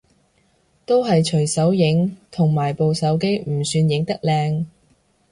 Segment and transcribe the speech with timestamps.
[0.83, 4.65] 都係隨手影，同埋部手機唔算影得靚